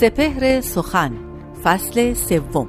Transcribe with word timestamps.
سپهر 0.00 0.60
سخن 0.60 1.12
فصل 1.64 2.14
سوم. 2.14 2.68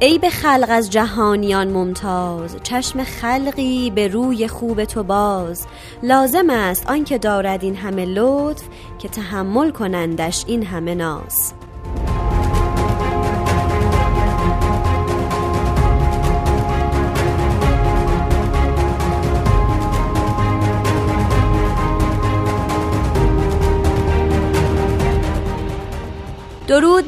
ای 0.00 0.18
به 0.18 0.30
خلق 0.30 0.66
از 0.68 0.90
جهانیان 0.90 1.68
ممتاز 1.68 2.56
چشم 2.62 3.04
خلقی 3.04 3.90
به 3.90 4.08
روی 4.08 4.48
خوب 4.48 4.84
تو 4.84 5.02
باز. 5.02 5.66
لازم 6.02 6.50
است 6.50 6.86
آنکه 6.86 7.18
دارد 7.18 7.64
این 7.64 7.76
همه 7.76 8.04
لطف 8.04 8.64
که 8.98 9.08
تحمل 9.08 9.70
کنندش 9.70 10.44
این 10.48 10.66
همه 10.66 10.94
ناز. 10.94 11.54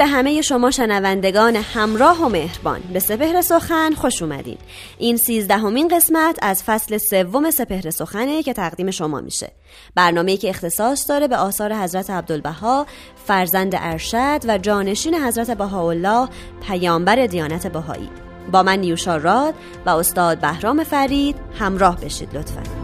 به 0.03 0.09
همه 0.09 0.41
شما 0.41 0.71
شنوندگان 0.71 1.57
همراه 1.57 2.25
و 2.25 2.29
مهربان. 2.29 2.81
به 2.93 2.99
سپهر 2.99 3.43
سخن 3.43 3.95
خوش 3.95 4.23
اومدین. 4.23 4.59
این 4.99 5.17
سیزدهمین 5.17 5.89
قسمت 5.89 6.39
از 6.43 6.63
فصل 6.63 6.99
سوم 6.99 7.51
سپهر 7.51 7.91
سخنه 7.91 8.43
که 8.43 8.53
تقدیم 8.53 8.91
شما 8.91 9.21
میشه. 9.21 9.53
برنامه‌ای 9.95 10.37
که 10.37 10.49
اختصاص 10.49 11.09
داره 11.09 11.29
به 11.29 11.37
آثار 11.37 11.75
حضرت 11.75 12.11
عبدالبها 12.11 12.87
فرزند 13.27 13.73
ارشد 13.77 14.41
و 14.49 14.59
جانشین 14.59 15.15
حضرت 15.15 15.51
بهاءالله 15.51 16.29
پیامبر 16.67 17.27
دیانت 17.27 17.67
بهایی. 17.67 18.11
با 18.53 18.63
من 18.63 18.79
نیوشا 18.79 19.17
راد 19.17 19.55
و 19.87 19.91
استاد 19.91 20.39
بهرام 20.39 20.85
فرید 20.85 21.37
همراه 21.59 22.01
بشید 22.01 22.37
لطفاً. 22.37 22.82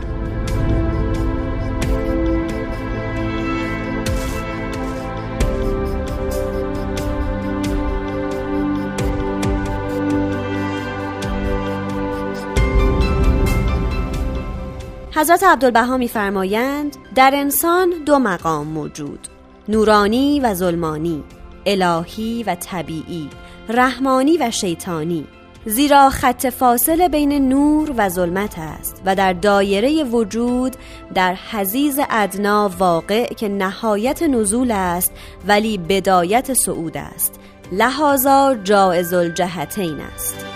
حضرت 15.19 15.45
عبدالبها 15.45 15.97
میفرمایند 15.97 16.97
در 17.15 17.31
انسان 17.35 17.91
دو 18.07 18.19
مقام 18.19 18.67
موجود 18.67 19.29
نورانی 19.69 20.41
و 20.41 20.55
ظلمانی 20.55 21.25
الهی 21.67 22.43
و 22.43 22.55
طبیعی 22.55 23.31
رحمانی 23.69 24.37
و 24.37 24.51
شیطانی. 24.51 25.27
زیرا 25.65 26.11
خط 26.11 26.47
فاصله 26.47 27.09
بین 27.09 27.49
نور 27.49 27.95
و 27.97 28.09
ظلمت 28.09 28.59
است 28.59 29.03
و 29.07 29.15
در 29.15 29.33
دایره 29.33 30.05
وجود 30.05 30.77
در 31.15 31.35
حزیز 31.51 32.01
ادنا 32.11 32.71
واقع 32.79 33.27
که 33.35 33.49
نهایت 33.49 34.23
نزول 34.23 34.71
است 34.71 35.13
ولی 35.47 35.79
بدایت 35.79 36.55
صعود 36.55 36.97
است. 36.97 37.41
لحاظا 37.73 38.55
جائز 38.55 39.13
الجهتین 39.13 40.01
است. 40.01 40.48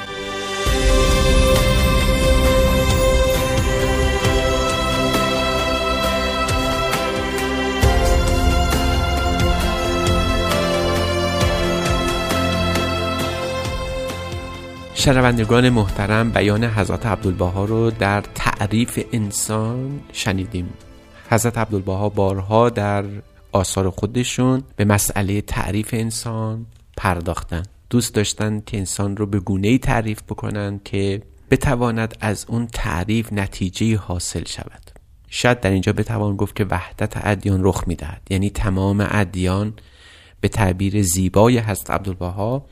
شنوندگان 15.03 15.69
محترم 15.69 16.31
بیان 16.31 16.65
حضرت 16.65 17.07
عبدالبها 17.07 17.65
رو 17.65 17.91
در 17.91 18.21
تعریف 18.35 19.05
انسان 19.13 20.01
شنیدیم. 20.13 20.73
حضرت 21.31 21.59
عبدالبها 21.59 22.09
بارها 22.09 22.71
در 22.71 23.05
آثار 23.53 23.91
خودشون 23.91 24.63
به 24.77 24.85
مسئله 24.85 25.41
تعریف 25.41 25.91
انسان 25.93 26.67
پرداختن. 26.97 27.63
دوست 27.91 28.15
داشتن 28.15 28.63
که 28.67 28.79
انسان 28.79 29.17
رو 29.17 29.27
به 29.27 29.41
گونه 29.41 29.69
ای 29.69 29.79
تعریف 29.79 30.23
بکنن 30.23 30.81
که 30.85 31.23
بتواند 31.51 32.15
از 32.21 32.47
اون 32.49 32.67
تعریف 32.67 33.33
نتیجه 33.33 33.97
حاصل 33.97 34.45
شود. 34.47 34.91
شاید 35.29 35.61
در 35.61 35.71
اینجا 35.71 35.93
بتوان 35.93 36.37
گفت 36.37 36.57
که 36.57 36.65
وحدت 36.65 37.13
ادیان 37.17 37.65
رخ 37.65 37.85
می‌دهد. 37.87 38.23
یعنی 38.31 38.51
تمام 38.51 39.07
ادیان 39.11 39.75
به 40.41 40.49
تعبیر 40.49 41.03
زیبای 41.03 41.59
حضرت 41.59 41.91
عبدالبها 41.91 42.67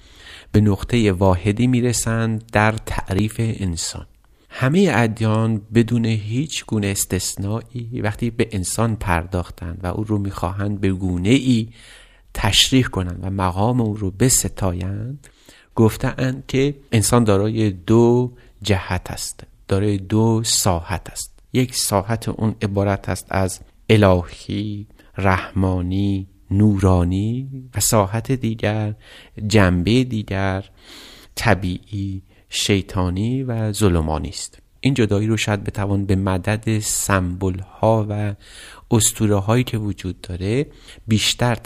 به 0.52 0.60
نقطه 0.60 1.12
واحدی 1.12 1.66
می‌رسند 1.66 2.44
در 2.52 2.72
تعریف 2.72 3.36
انسان. 3.38 4.06
همه 4.50 4.90
ادیان 4.94 5.62
بدون 5.74 6.04
هیچ 6.04 6.66
گونه 6.66 6.86
استثنایی 6.86 8.00
وقتی 8.02 8.30
به 8.30 8.48
انسان 8.50 8.96
پرداختند 8.96 9.80
و 9.82 9.86
او 9.86 10.04
رو 10.04 10.18
می‌خواهند 10.18 10.80
به 10.80 10.92
گونه 10.92 11.28
ای 11.28 11.68
تشریح 12.34 12.84
کنند 12.84 13.18
و 13.22 13.30
مقام 13.30 13.80
او 13.80 13.96
رو 13.96 14.10
بستایند 14.10 15.28
گفتند 15.74 16.44
که 16.48 16.74
انسان 16.92 17.24
دارای 17.24 17.70
دو 17.70 18.32
جهت 18.62 19.10
است 19.10 19.44
دارای 19.68 19.98
دو 19.98 20.42
ساحت 20.44 21.10
است. 21.10 21.32
یک 21.52 21.74
ساحت 21.74 22.28
اون 22.28 22.54
عبارت 22.62 23.08
است 23.08 23.26
از 23.30 23.60
الهی 23.88 24.86
رحمانی 25.18 26.26
نورانی 26.50 27.48
و 27.76 27.80
ساحت 27.80 28.32
دیگر 28.32 28.94
جنبه 29.46 30.04
دیگر 30.04 30.64
طبیعی 31.34 32.22
شیطانی 32.48 33.42
و 33.42 33.72
ظلمانی 33.72 34.28
است. 34.28 34.58
این 34.80 34.94
جدایی 34.94 35.26
رو 35.26 35.36
شاید 35.36 35.64
بتوان 35.64 36.06
به 36.06 36.16
مدد 36.16 36.78
سمبل 36.78 37.58
ها 37.58 38.06
و 38.08 38.34
استوره 38.90 39.36
هایی 39.36 39.64
که 39.64 39.78
وجود 39.78 40.20
داره 40.20 40.66
بیشتر 41.06 41.58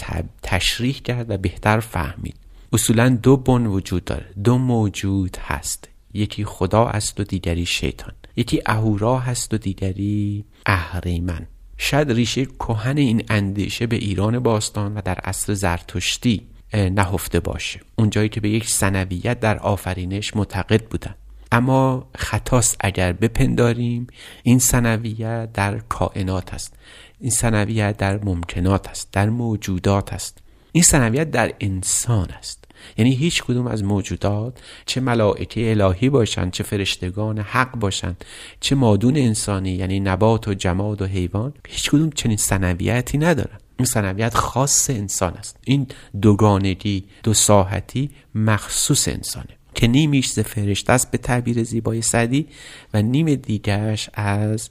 تشریح 0.42 0.94
کرد 0.94 1.30
و 1.30 1.36
بهتر 1.36 1.80
فهمید. 1.80 2.36
اصولا 2.72 3.08
دو 3.08 3.36
بن 3.36 3.66
وجود 3.66 4.04
داره. 4.04 4.26
دو 4.44 4.58
موجود 4.58 5.36
هست. 5.40 5.88
یکی 6.14 6.44
خدا 6.44 6.86
است 6.86 7.20
و 7.20 7.24
دیگری 7.24 7.66
شیطان. 7.66 8.12
یکی 8.36 8.62
اهورا 8.66 9.18
هست 9.18 9.54
و 9.54 9.58
دیگری 9.58 10.44
اهریمن. 10.66 11.46
شاید 11.78 12.12
ریشه 12.12 12.44
کهن 12.44 12.98
این 12.98 13.24
اندیشه 13.28 13.86
به 13.86 13.96
ایران 13.96 14.38
باستان 14.38 14.94
و 14.94 15.00
در 15.04 15.14
عصر 15.14 15.54
زرتشتی 15.54 16.46
نهفته 16.74 17.40
باشه. 17.40 17.80
اونجایی 17.96 18.28
که 18.28 18.40
به 18.40 18.48
یک 18.48 18.68
سنویت 18.68 19.40
در 19.40 19.58
آفرینش 19.58 20.36
معتقد 20.36 20.84
بودن. 20.84 21.14
اما 21.52 22.08
خطاست 22.16 22.76
اگر 22.80 23.12
بپنداریم 23.12 24.06
این 24.42 24.58
سنویت 24.58 25.52
در 25.52 25.78
کائنات 25.78 26.54
است. 26.54 26.74
این 27.20 27.30
سنویت 27.30 27.96
در 27.96 28.24
ممکنات 28.24 28.88
است 28.88 29.08
در 29.12 29.28
موجودات 29.28 30.12
است. 30.12 30.38
این 30.72 30.82
سنویت 30.82 31.30
در 31.30 31.52
انسان 31.60 32.30
است. 32.30 32.63
یعنی 32.96 33.14
هیچ 33.14 33.42
کدوم 33.42 33.66
از 33.66 33.84
موجودات 33.84 34.58
چه 34.86 35.00
ملائکه 35.00 35.70
الهی 35.70 36.08
باشند 36.08 36.52
چه 36.52 36.64
فرشتگان 36.64 37.38
حق 37.38 37.76
باشند 37.76 38.24
چه 38.60 38.74
مادون 38.74 39.16
انسانی 39.16 39.70
یعنی 39.70 40.00
نبات 40.00 40.48
و 40.48 40.54
جماد 40.54 41.02
و 41.02 41.06
حیوان 41.06 41.52
هیچ 41.68 41.90
کدوم 41.90 42.10
چنین 42.10 42.36
سنویتی 42.36 43.18
ندارن. 43.18 43.58
این 43.78 43.86
سنویت 43.86 44.34
خاص 44.34 44.90
انسان 44.90 45.34
است. 45.34 45.56
این 45.64 45.86
دوگانگی 46.22 47.04
دو 47.22 47.34
ساحتی 47.34 48.10
مخصوص 48.34 49.08
انسانه 49.08 49.56
که 49.74 49.86
نیمیش 49.86 50.30
ز 50.30 50.38
فرشته 50.38 50.92
است 50.92 51.10
به 51.10 51.18
تعبیر 51.18 51.62
زیبای 51.62 52.02
سعدی 52.02 52.46
و 52.94 53.02
نیم 53.02 53.34
دیگرش 53.34 54.10
از 54.14 54.68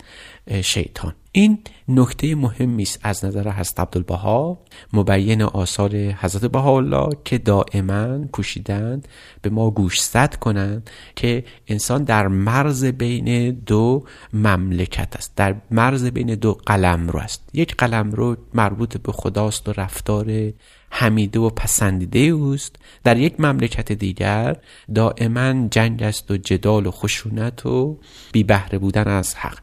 شیطان. 0.61 1.15
این 1.35 1.59
نکته 1.88 2.35
مهمی 2.35 2.83
است 2.83 3.00
از 3.03 3.25
نظر 3.25 3.51
حضرت 3.51 3.80
عبدالبها 3.80 4.59
مبین 4.94 5.41
آثار 5.41 5.95
حضرت 5.95 6.45
بهاءالله 6.45 7.09
که 7.25 7.38
دائما 7.38 8.25
کوشیدند 8.31 9.07
به 9.41 9.50
ما 9.50 9.69
گوشزد 9.69 10.35
کنند 10.35 10.89
که 11.15 11.44
انسان 11.68 12.03
در 12.03 12.27
مرز 12.27 12.85
بین 12.85 13.51
دو 13.51 14.03
مملکت 14.33 15.15
است. 15.15 15.35
در 15.35 15.56
مرز 15.71 16.06
بین 16.06 16.35
دو 16.35 16.53
قلم 16.65 17.09
رو 17.09 17.19
است. 17.19 17.50
یک 17.53 17.75
قلم 17.75 18.12
رو 18.12 18.36
مربوط 18.53 18.97
به 18.97 19.12
خداست 19.12 19.69
و 19.69 19.74
رفتار 19.77 20.53
حمیده 20.89 21.39
و 21.39 21.50
پسندیده 21.50 22.19
اوست. 22.19 22.75
در 23.03 23.18
یک 23.18 23.39
مملکت 23.39 23.91
دیگر 23.91 24.57
دائما 24.95 25.68
جنگ 25.68 26.03
است 26.03 26.31
و 26.31 26.38
جدال 26.38 26.86
و 26.86 26.91
خشونت 26.91 27.65
و 27.65 28.00
بی 28.31 28.44
بهره 28.44 28.77
بودن 28.77 29.07
از 29.07 29.36
حق. 29.36 29.62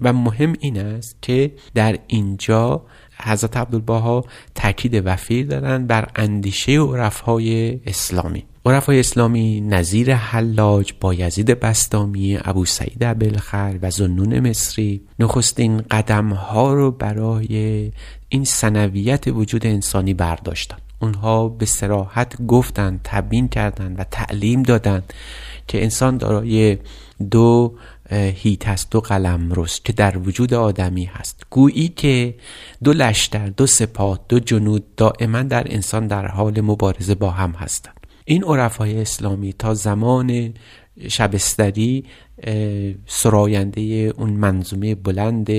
و 0.00 0.12
مهم 0.12 0.52
این 0.60 0.78
است 0.78 1.16
که 1.22 1.52
در 1.74 1.98
اینجا 2.06 2.82
حضرت 3.22 3.56
عبدالبها 3.56 4.24
تاکید 4.54 5.02
وفیر 5.04 5.46
دارند 5.46 5.86
بر 5.86 6.08
اندیشه 6.16 6.78
عرفهای 6.78 7.80
اسلامی. 7.86 8.44
عرفای 8.66 9.00
اسلامی 9.00 9.60
نظیر 9.60 10.14
حلاج 10.14 10.92
با 11.00 11.14
یزید 11.14 11.60
بستامی 11.60 12.38
ابو 12.44 12.64
سعید 12.64 13.04
ابلخر 13.04 13.78
و 13.82 13.90
زنون 13.90 14.40
مصری 14.40 15.00
نخستین 15.18 15.82
قدم 15.90 16.32
ها 16.32 16.74
رو 16.74 16.90
برای 16.90 17.92
این 18.28 18.44
سنویت 18.44 19.24
وجود 19.26 19.66
انسانی 19.66 20.14
برداشتن 20.14 20.76
اونها 20.98 21.48
به 21.48 21.66
سراحت 21.66 22.42
گفتند 22.46 23.00
تبیین 23.04 23.48
کردند 23.48 24.00
و 24.00 24.04
تعلیم 24.04 24.62
دادند 24.62 25.12
که 25.70 25.82
انسان 25.82 26.16
دارای 26.16 26.78
دو 27.30 27.74
هیت 28.10 28.68
هست 28.68 28.90
دو 28.90 29.00
قلم 29.00 29.52
رست 29.52 29.84
که 29.84 29.92
در 29.92 30.18
وجود 30.18 30.54
آدمی 30.54 31.04
هست. 31.04 31.46
گویی 31.50 31.88
که 31.88 32.34
دو 32.84 32.92
لشتر 32.92 33.46
دو 33.46 33.66
سپاه 33.66 34.20
دو 34.28 34.40
جنود 34.40 34.94
دائما 34.94 35.42
در 35.42 35.66
انسان 35.74 36.06
در 36.06 36.26
حال 36.26 36.60
مبارزه 36.60 37.14
با 37.14 37.30
هم 37.30 37.50
هستند. 37.50 38.06
این 38.24 38.44
عرفای 38.44 39.00
اسلامی 39.00 39.52
تا 39.52 39.74
زمان 39.74 40.54
شبستری 41.08 42.04
سراینده 43.06 43.82
اون 44.16 44.30
منظومه 44.30 44.94
بلند 44.94 45.50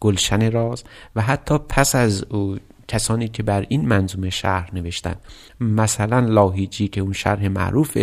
گلشن 0.00 0.52
راز 0.52 0.84
و 1.16 1.22
حتی 1.22 1.58
پس 1.68 1.94
از 1.94 2.24
او 2.24 2.56
کسانی 2.88 3.28
که 3.28 3.42
بر 3.42 3.66
این 3.68 3.88
منظومه 3.88 4.30
شهر 4.30 4.70
نوشتن 4.72 5.14
مثلا 5.60 6.20
لاهیجی 6.20 6.88
که 6.88 7.00
اون 7.00 7.12
شرح 7.12 7.48
معروف 7.48 7.98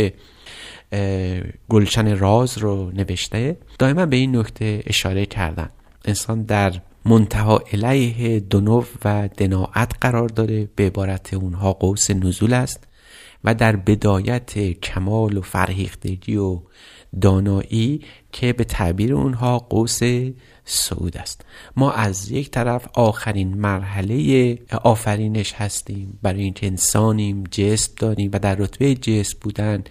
گلشن 1.69 2.17
راز 2.17 2.57
رو 2.57 2.91
نوشته. 2.91 3.57
دائما 3.79 4.05
به 4.05 4.15
این 4.15 4.35
نکته 4.35 4.83
اشاره 4.85 5.25
کردن. 5.25 5.69
انسان 6.05 6.43
در 6.43 6.81
منتها 7.05 7.63
علیه 7.73 8.39
دنو 8.39 8.83
و 9.05 9.29
دناعت 9.37 9.91
قرار 10.01 10.29
داره. 10.29 10.69
به 10.75 10.85
عبارت 10.85 11.33
اونها 11.33 11.73
قوس 11.73 12.11
نزول 12.11 12.53
است 12.53 12.87
و 13.43 13.55
در 13.55 13.75
بدایت 13.75 14.59
کمال 14.59 15.37
و 15.37 15.41
فرهیختگی 15.41 16.35
و 16.35 16.61
دانایی 17.21 18.01
که 18.31 18.53
به 18.53 18.63
تعبیر 18.63 19.13
اونها 19.13 19.59
قوس 19.59 19.99
سعود 20.65 21.17
است. 21.17 21.45
ما 21.75 21.91
از 21.91 22.31
یک 22.31 22.51
طرف 22.51 22.87
آخرین 22.93 23.53
مرحله 23.57 24.57
آفرینش 24.83 25.53
هستیم 25.53 26.19
برای 26.21 26.41
اینکه 26.41 26.67
انسانیم 26.67 27.43
جسم 27.51 27.93
داریم 27.97 28.29
و 28.33 28.39
در 28.39 28.55
رتبه 28.55 28.95
جسم 28.95 29.37
بودن 29.41 29.83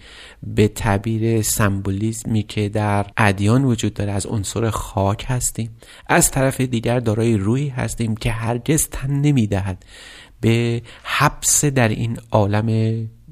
به 0.43 0.67
تعبیر 0.67 1.41
سمبولیزمی 1.41 2.43
که 2.43 2.69
در 2.69 3.05
ادیان 3.17 3.63
وجود 3.63 3.93
داره 3.93 4.11
از 4.11 4.25
عنصر 4.25 4.69
خاک 4.69 5.25
هستیم. 5.27 5.69
از 6.07 6.31
طرف 6.31 6.61
دیگر 6.61 6.99
دارای 6.99 7.37
روحی 7.37 7.69
هستیم 7.69 8.15
که 8.15 8.31
هرگز 8.31 8.87
تن 8.91 9.11
نمی‌دهد. 9.11 9.85
به 10.41 10.81
حبس 11.03 11.65
در 11.65 11.87
این 11.87 12.17
عالم 12.31 12.69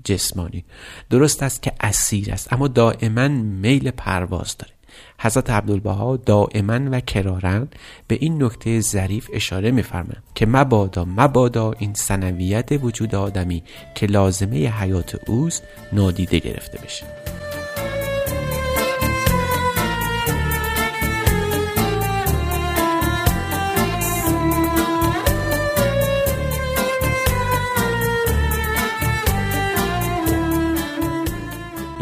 جسمانی. 0.07 0.65
درست 1.09 1.44
است 1.44 1.62
که 1.62 1.71
اسیر 1.81 2.33
است 2.33 2.54
اما 2.54 2.68
دائما 2.68 3.27
میل 3.27 3.92
پرواز 3.92 4.57
داره. 4.57 4.74
حضرت 5.19 5.50
عبدالبها 5.50 6.18
دائما 6.18 6.80
و 6.92 7.00
کرارن 7.00 7.68
به 8.07 8.18
این 8.21 8.44
نکته 8.44 8.80
ظریف 8.80 9.30
اشاره 9.33 9.71
میفرمند 9.71 10.24
که 10.36 10.45
مبادا 10.45 11.06
مبادا 11.06 11.71
این 11.71 11.94
سنویت 11.94 12.69
وجود 12.81 13.15
آدمی 13.15 13.63
که 13.95 14.06
لازمه 14.06 14.57
حیات 14.57 15.30
اوست 15.30 15.63
نادیده 15.94 16.39
گرفته 16.39 16.80
بشه. 16.80 17.06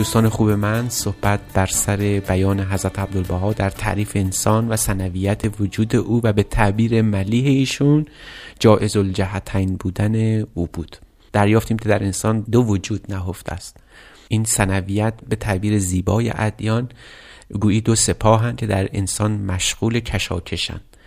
دوستان 0.06 0.30
خوب 0.30 0.50
من 0.50 0.90
صحبت 0.90 1.40
بر 1.54 1.66
سر 1.66 2.22
بیان 2.28 2.60
حضرت 2.60 3.00
عبدالبها 3.00 3.54
در 3.54 3.70
تعریف 3.70 4.12
انسان 4.16 4.68
و 4.70 4.78
سنویت 4.78 5.44
وجود 5.60 5.96
او 5.96 6.22
و 6.24 6.34
به 6.34 6.44
تعبیر 6.44 7.02
ملیح 7.02 7.46
ایشون 7.46 8.06
جائز 8.60 8.98
الجهتین 8.98 9.76
بودن 9.76 10.40
او 10.54 10.68
بود. 10.74 10.98
دریافتیم 11.34 11.78
که 11.78 11.90
در 11.90 12.04
انسان 12.04 12.42
دو 12.42 12.64
وجود 12.64 13.14
نهفته 13.14 13.54
است. 13.54 13.78
این 14.28 14.44
سنویت 14.44 15.14
به 15.30 15.36
تعبیر 15.36 15.80
زیبای 15.80 16.32
ادیان 16.36 16.90
گویی 17.60 17.82
دو 17.82 17.96
سپاهند 17.96 18.58
که 18.58 18.68
در 18.68 18.90
انسان 18.94 19.32
مشغول 19.32 20.00
کشاکشند 20.00 20.98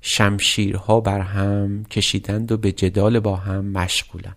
شمشیرها 0.00 1.00
بر 1.00 1.20
هم 1.20 1.84
کشیدند 1.84 2.52
و 2.52 2.56
به 2.56 2.72
جدال 2.72 3.20
با 3.20 3.36
هم 3.36 3.64
مشغولند. 3.64 4.36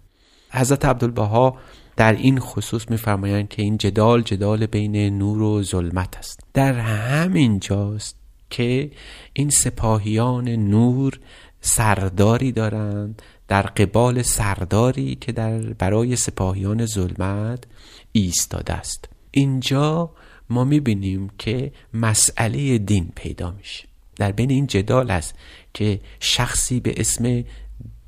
حضرت 0.51 0.85
عبدالبها 0.85 1.57
در 2.01 2.13
این 2.13 2.39
خصوص 2.39 2.89
میفرمایند 2.89 3.49
که 3.49 3.61
این 3.61 3.77
جدال 3.77 4.21
جدال 4.21 4.65
بین 4.65 5.17
نور 5.17 5.41
و 5.41 5.63
ظلمت 5.63 6.17
است. 6.17 6.39
در 6.53 6.73
همین 6.79 7.59
جاست 7.59 8.15
که 8.49 8.91
این 9.33 9.49
سپاهیان 9.49 10.49
نور 10.49 11.19
سرداری 11.61 12.51
دارند. 12.51 13.21
در 13.47 13.61
قبال 13.61 14.21
سرداری 14.21 15.15
که 15.15 15.31
در 15.31 15.59
برای 15.59 16.15
سپاهیان 16.15 16.85
ظلمت 16.85 17.63
ایستاده 18.11 18.73
است. 18.73 19.09
اینجا 19.31 20.11
ما 20.49 20.63
می‌بینیم 20.63 21.29
که 21.37 21.71
مسئله 21.93 22.77
دین 22.77 23.11
پیدا 23.15 23.51
میشه. 23.51 23.87
در 24.15 24.31
بین 24.31 24.49
این 24.49 24.67
جدال 24.67 25.11
است 25.11 25.35
که 25.73 25.99
شخصی 26.19 26.79
به 26.79 26.93
اسم 26.97 27.43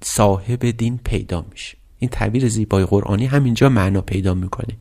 صاحب 0.02 0.66
دین 0.66 0.98
پیدا 0.98 1.46
میشه. 1.52 1.83
این 2.04 2.10
تعبیر 2.10 2.48
زیبای 2.48 2.86
قرآنی 2.86 3.26
همینجا 3.26 3.70
معنا 3.70 4.02
پیدا 4.02 4.34
می‌کنه. 4.34 4.78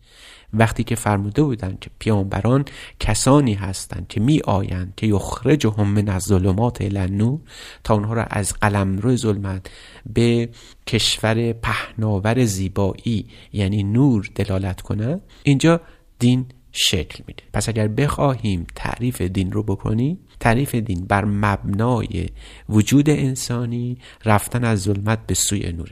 وقتی 0.54 0.84
که 0.84 0.94
فرموده 0.94 1.42
بودند 1.42 1.80
که 1.80 1.90
پیامبران 1.98 2.64
کسانی 3.00 3.54
هستند 3.54 4.08
که 4.08 4.20
می 4.20 4.40
آیند 4.40 4.92
که 4.96 5.06
یخرجهم 5.06 5.88
من 5.88 6.08
از 6.08 6.22
ظلمات 6.22 6.78
النور 6.80 7.40
تا 7.84 7.94
اونها 7.94 8.14
را 8.14 8.24
از 8.24 8.52
قلمرو 8.52 9.16
ظلمت 9.16 9.70
به 10.12 10.48
کشور 10.86 11.52
پهناور 11.52 12.44
زیبایی 12.44 13.26
یعنی 13.52 13.82
نور 13.82 14.30
دلالت 14.34 14.80
کنند 14.80 15.20
اینجا 15.42 15.80
دین 16.18 16.46
شکل 16.72 17.24
میده. 17.26 17.42
پس 17.52 17.68
اگر 17.68 17.88
بخواهیم 17.88 18.66
تعریف 18.74 19.22
دین 19.22 19.52
رو 19.52 19.62
بکنیم 19.62 20.18
تعریف 20.42 20.74
دین 20.74 21.04
بر 21.04 21.24
مبنای 21.24 22.28
وجود 22.68 23.10
انسانی 23.10 23.98
رفتن 24.24 24.64
از 24.64 24.82
ظلمت 24.82 25.26
به 25.26 25.34
سوی 25.34 25.72
نور 25.72 25.90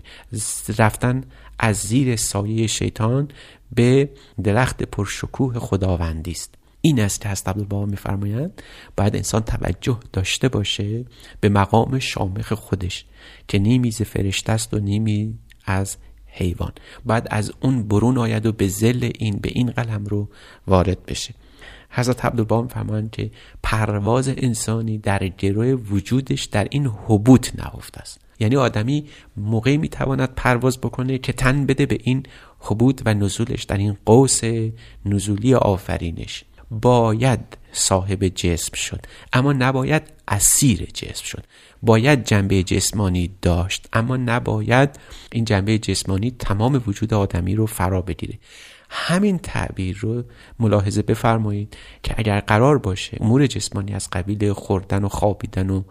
رفتن 0.78 1.24
از 1.58 1.76
زیر 1.76 2.16
سایه 2.16 2.66
شیطان 2.66 3.28
به 3.74 4.10
درخت 4.44 4.82
پرشکوه 4.82 5.58
خداوندی 5.58 6.30
است. 6.30 6.54
این 6.80 7.00
است 7.00 7.20
که 7.20 7.28
هست 7.28 7.48
عبدالبها 7.48 7.86
میفرمایند 7.86 8.62
باید 8.96 9.16
انسان 9.16 9.42
توجه 9.42 9.98
داشته 10.12 10.48
باشه 10.48 11.04
به 11.40 11.48
مقام 11.48 11.98
شامخ 11.98 12.52
خودش 12.52 13.04
که 13.48 13.58
نیمی 13.58 13.90
ز 13.90 14.02
فرشته 14.02 14.52
است 14.52 14.74
و 14.74 14.78
نیمی 14.78 15.38
از 15.64 15.96
حیوان. 16.26 16.72
باید 17.04 17.26
از 17.30 17.52
اون 17.60 17.88
برون 17.88 18.18
آید 18.18 18.46
و 18.46 18.52
به 18.52 18.68
زل 18.68 19.10
این 19.18 19.38
به 19.38 19.48
این 19.52 19.70
قلم 19.70 20.04
رو 20.04 20.28
وارد 20.66 21.06
بشه. 21.06 21.34
حضرت 21.90 22.24
عبدالبها 22.24 22.66
فرمان 22.66 23.08
که 23.08 23.30
پرواز 23.62 24.28
انسانی 24.28 24.98
در 24.98 25.28
گروه 25.28 25.66
وجودش 25.66 26.44
در 26.44 26.66
این 26.70 26.86
حبوط 26.86 27.50
نهفته 27.58 28.00
است. 28.00 28.20
یعنی 28.40 28.56
آدمی 28.56 29.04
موقعی 29.36 29.76
می‌تواند 29.76 30.34
پرواز 30.34 30.78
بکنه 30.78 31.18
که 31.18 31.32
تن 31.32 31.66
بده 31.66 31.86
به 31.86 31.98
این 32.02 32.22
حبوط 32.58 33.02
و 33.04 33.14
نزولش 33.14 33.62
در 33.62 33.76
این 33.76 33.96
قوس 34.06 34.40
نزولی 35.06 35.54
آفرینش. 35.54 36.44
باید 36.70 37.40
صاحب 37.72 38.28
جسم 38.28 38.74
شد 38.74 39.00
اما 39.32 39.52
نباید 39.52 40.02
اسیر 40.28 40.88
جسم 40.94 41.24
شد. 41.24 41.44
باید 41.82 42.24
جنبه 42.24 42.62
جسمانی 42.62 43.30
داشت 43.42 43.88
اما 43.92 44.16
نباید 44.16 44.90
این 45.32 45.44
جنبه 45.44 45.78
جسمانی 45.78 46.30
تمام 46.30 46.82
وجود 46.86 47.14
آدمی 47.14 47.54
رو 47.54 47.66
فرا 47.66 48.02
بگیره. 48.02 48.38
همین 48.92 49.38
تعبیر 49.38 49.98
رو 50.00 50.24
ملاحظه 50.58 51.02
بفرمایید 51.02 51.76
که 52.02 52.14
اگر 52.18 52.40
قرار 52.40 52.78
باشه 52.78 53.16
امور 53.20 53.46
جسمانی 53.46 53.94
از 53.94 54.10
قبیل 54.10 54.52
خوردن 54.52 55.04
و 55.04 55.08
خوابیدن 55.08 55.70
و 55.70 55.82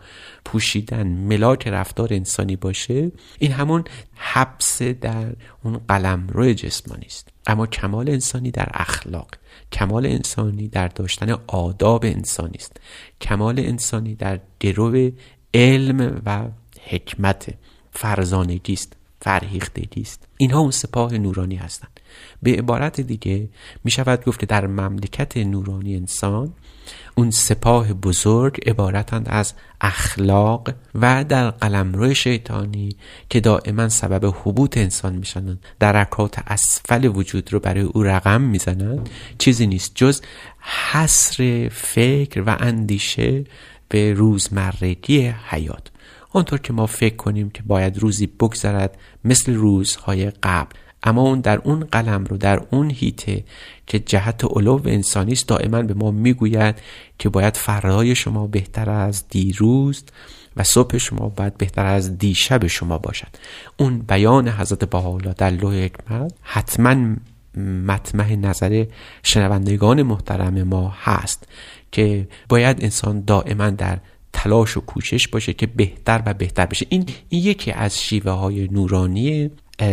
پوشیدن 0.46 1.08
ملاک 1.08 1.68
رفتار 1.68 2.13
انسانی 2.13 2.56
باشه 2.56 3.12
این 3.39 3.51
همون 3.51 3.84
حبس 4.15 4.82
در 4.82 5.36
اون 5.63 5.82
قلم 5.88 6.27
روی 6.27 6.56
جسمانی 6.56 7.06
است. 7.06 7.29
اما 7.48 7.68
کمال 7.68 8.10
انسانی 8.10 8.51
در 8.51 8.70
اخلاق 8.74 9.29
کمال 9.72 10.06
انسانی 10.06 10.68
در 10.68 10.88
داشتن 10.88 11.36
آداب 11.48 12.06
انسانی 12.06 12.58
است. 12.58 12.77
کمال 13.22 13.60
انسانی 13.60 14.15
در 14.15 14.39
درو 14.60 15.12
علم 15.53 16.22
و 16.25 16.48
حکمت 16.89 17.53
فرزانگی 17.91 18.74
است 18.74 18.96
فرهیختگی 19.22 20.01
است. 20.01 20.27
اینها 20.38 20.60
اون 20.60 20.72
سپاه 20.72 21.18
نورانی 21.18 21.56
هستند. 21.56 21.99
به 22.44 22.51
عبارت 22.51 23.01
دیگه 23.01 23.50
می 23.84 23.92
شود 23.92 24.25
گفت 24.25 24.46
در 24.46 24.68
مملکت 24.68 25.38
نورانی 25.38 25.96
انسان 25.96 26.54
اون 27.16 27.32
سپاه 27.32 27.94
بزرگ 27.94 28.70
عبارتند 28.70 29.28
از 29.30 29.54
اخلاق 29.82 30.70
و 30.96 31.24
در 31.24 31.50
قلمرو 31.50 32.13
شیطانی 32.13 32.96
که 33.30 33.39
دائما 33.39 33.89
سبب 33.89 34.36
حبوط 34.44 34.78
انسان 34.78 35.16
میشنند 35.16 35.66
درکات 35.80 36.39
اسفل 36.48 37.06
وجود 37.06 37.54
رو 37.54 37.60
برای 37.60 37.82
او 37.82 38.04
رقم 38.04 38.42
می‌زنند 38.42 39.10
چیزی 39.38 39.68
نیست. 39.68 39.92
جز 39.96 40.22
حصر 40.92 41.70
فکر 41.72 42.42
و 42.42 42.56
اندیشه 42.60 43.44
به 43.89 44.13
روزمرگی 44.13 45.34
حیات. 45.50 45.88
آنطور 46.30 46.60
که 46.60 46.74
ما 46.74 46.86
فکر 46.86 47.16
کنیم 47.16 47.50
که 47.50 47.63
باید 47.63 47.98
روزی 47.98 48.28
بگذرد 48.28 48.98
مثل 49.25 49.54
روزهای 49.54 50.32
قبل. 50.44 50.75
اما 51.03 51.22
اون 51.22 51.39
در 51.39 51.58
اون 51.63 51.79
قلم 51.79 52.24
رو 52.24 52.38
در 52.38 52.62
اون 52.70 52.91
هیته 52.91 53.44
که 53.88 54.00
جهت 54.00 54.46
علو 54.46 54.82
انسانی 54.86 55.32
است 55.32 55.48
دائما 55.48 55.82
به 55.82 55.94
ما 55.94 56.12
می‌گوید 56.12 56.75
که 57.20 57.29
باید 57.29 57.58
فردای 57.58 58.15
شما 58.15 58.48
بهتر 58.48 58.89
از 58.89 59.27
دیروز 59.29 60.03
و 60.58 60.63
صبح 60.63 60.98
شما 60.98 61.29
باید 61.29 61.58
بهتر 61.58 61.86
از 61.86 62.18
دیشب 62.18 62.68
شما 62.68 62.98
باشد. 62.98 63.27
اون 63.77 64.00
بیان 64.00 64.48
حضرت 64.48 64.84
بهاءالله 64.84 65.34
در 65.38 65.50
لوح 65.50 65.75
حکمت 65.75 66.34
حتما 66.41 67.15
مطمح 67.86 68.36
نظر 68.36 68.86
شنوندگان 69.24 70.03
محترم 70.03 70.63
ما 70.63 70.94
هست 71.03 71.48
که 71.91 72.27
باید 72.50 72.84
انسان 72.84 73.22
دائما 73.22 73.70
در 73.70 74.00
تلاش 74.34 74.77
و 74.77 74.82
کوشش 74.82 75.27
باشه 75.27 75.53
که 75.53 75.68
بهتر 75.68 76.24
و 76.25 76.34
بهتر 76.34 76.65
بشه. 76.65 76.86
این, 76.89 77.06
این 77.29 77.44
یکی 77.44 77.72
از 77.72 78.01
شیوه 78.01 78.32
های 78.32 78.68
نورانی 78.68 79.50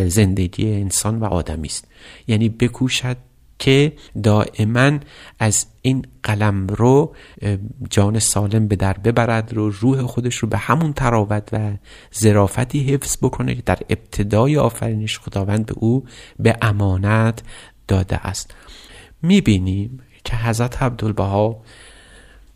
زندگی 0.09 0.73
انسان 0.73 1.21
و 1.21 1.25
آدمی 1.25 1.69
است. 1.69 1.89
یعنی 2.29 2.49
بکوشد 2.49 3.17
که 3.59 3.93
دائما 4.23 4.99
از 5.39 5.67
این 5.83 6.07
قلم 6.23 6.67
رو 6.67 7.15
جان 7.91 8.19
سالم 8.19 8.69
به 8.69 8.77
در 8.77 8.93
ببرد 8.93 9.53
رو 9.53 9.71
روح 9.71 10.03
خودش 10.03 10.37
رو 10.37 10.49
به 10.49 10.59
همون 10.59 10.93
تراوت 10.93 11.49
و 11.53 11.73
زرافتی 12.13 12.85
حفظ 12.95 13.17
بکنه 13.23 13.55
که 13.55 13.63
در 13.63 13.79
ابتدای 13.91 14.57
آفرینش 14.57 15.19
خداوند 15.19 15.67
به 15.67 15.75
او 15.77 16.05
به 16.39 16.57
امانت 16.63 17.43
داده 17.89 18.27
است. 18.27 18.55
می‌بینیم 19.23 20.01
که 20.25 20.37
حضرت 20.37 20.83
عبدالبها 20.83 21.63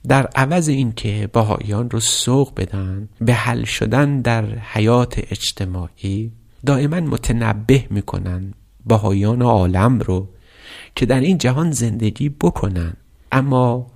در 0.08 0.26
عوض 0.26 0.68
اینکه 0.68 1.28
بهاییان 1.32 1.90
رو 1.90 2.00
سوق 2.00 2.54
بدن 2.56 3.08
به 3.20 3.34
حل 3.34 3.64
شدن 3.64 4.20
در 4.20 4.44
حیات 4.44 5.18
اجتماعی 5.18 6.32
دائما 6.66 7.00
متنبه 7.00 7.86
می‌کنن 7.90 8.54
بهاییان 8.86 9.42
عالم 9.42 9.98
رو 9.98 10.28
که 10.94 11.06
در 11.06 11.20
این 11.20 11.38
جهان 11.38 11.70
زندگی 11.70 12.28
بکنن. 12.28 12.96
اما 13.32 13.86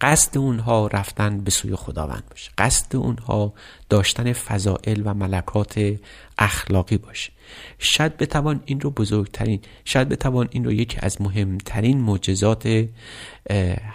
قصد 0.00 0.38
اونها 0.38 0.86
رفتن 0.86 1.40
به 1.40 1.50
سوی 1.50 1.76
خداوند 1.76 2.22
باشه. 2.30 2.50
قصد 2.58 2.96
اونها 2.96 3.52
داشتن 3.88 4.32
فضائل 4.32 5.02
و 5.04 5.14
ملکات 5.14 5.94
اخلاقی 6.38 6.98
باشه. 6.98 7.32
شاید 7.78 8.16
بتوان 8.16 8.60
این 8.64 8.80
رو 8.80 8.90
بزرگترین 8.90 9.60
شاید 9.84 10.08
بتوان 10.08 10.48
این 10.50 10.64
رو 10.64 10.72
یکی 10.72 10.98
از 11.00 11.22
مهمترین 11.22 12.00
معجزات 12.00 12.88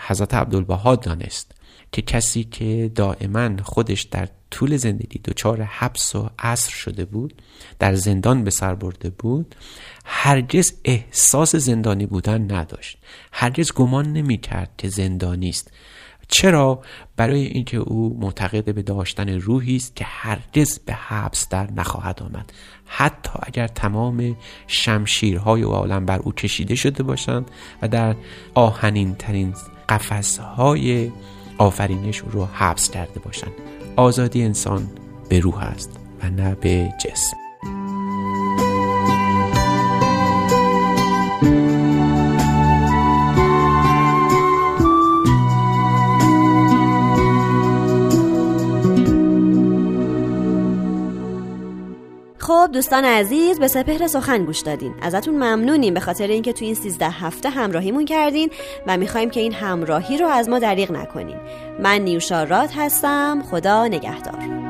حضرت 0.08 0.34
عبدالبها 0.34 0.96
دانست. 0.96 1.52
که 1.96 2.02
کسی 2.02 2.44
که 2.44 2.92
دائما 2.96 3.50
خودش 3.64 4.02
در 4.02 4.28
طول 4.52 4.78
زندگی 4.78 5.20
دچار 5.20 5.62
حبس 5.62 6.16
و 6.16 6.30
عصر 6.40 6.72
شده 6.72 7.06
بود 7.06 7.42
در 7.80 7.96
زندان 7.96 8.44
به 8.44 8.52
سر 8.52 8.76
برده 8.76 9.10
بود 9.10 9.56
هرگز 10.06 10.74
احساس 10.86 11.56
زندانی 11.56 12.06
بودن 12.06 12.52
نداشت. 12.52 12.98
هرگز 13.32 13.74
گمان 13.74 14.14
نمی 14.14 14.38
کرد 14.38 14.70
که 14.78 14.90
زندانی 14.90 15.50
است. 15.50 15.72
چرا؟ 16.28 16.82
برای 17.18 17.46
اینکه 17.46 17.78
او 17.78 18.18
معتقد 18.20 18.76
به 18.76 18.82
داشتن 18.82 19.30
روحی 19.30 19.76
است 19.76 19.96
که 19.96 20.06
هرگز 20.08 20.80
به 20.80 20.94
حبس 20.94 21.50
در 21.50 21.72
نخواهد 21.72 22.24
آمد. 22.24 22.54
حتی 22.86 23.32
اگر 23.44 23.68
تمام 23.68 24.38
شمشیرهای 24.68 25.62
عالم 25.62 26.06
بر 26.06 26.20
او 26.20 26.32
کشیده 26.32 26.76
شده 26.76 27.04
باشند 27.04 27.52
و 27.82 27.88
در 27.88 28.16
آهنین 28.54 29.16
ترین 29.16 29.54
قفسهای 29.90 31.12
آفرینش 31.58 32.18
رو 32.18 32.46
حبس 32.46 32.92
کرده 32.92 33.20
باشند 33.20 33.52
آزادی 33.96 34.44
انسان 34.44 34.90
به 35.30 35.40
روح 35.40 35.64
است 35.64 36.00
و 36.24 36.30
نه 36.30 36.56
به 36.56 36.94
جسم. 37.06 37.38
خب 52.66 52.72
دوستان 52.72 53.06
عزیز 53.06 53.60
به 53.60 53.68
سپهر 53.68 54.08
سخن 54.08 54.46
گوش 54.46 54.60
دادین. 54.60 54.94
ازتون 55.02 55.34
ممنونیم. 55.36 55.94
به 55.94 56.00
خاطر 56.00 56.28
اینکه 56.28 56.54
تو 56.54 56.66
این 56.66 56.74
13 56.74 57.10
هفته 57.10 57.50
همراهیمون 57.50 58.06
کردین 58.06 58.50
و 58.88 58.98
می‌خوایم 58.98 59.30
که 59.30 59.40
این 59.40 59.54
همراهی 59.54 60.18
رو 60.18 60.28
از 60.28 60.50
ما 60.50 60.60
دریغ 60.60 60.92
نکنین. 60.92 61.38
من 61.80 62.02
نیوشا 62.02 62.44
راد 62.44 62.70
هستم. 62.76 63.44
خدا 63.52 63.88
نگهدار. 63.88 64.65